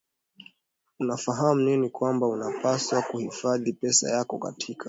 [0.99, 4.79] unafahamu nini kwamba unapaswa kuhifadhi pesa yako katika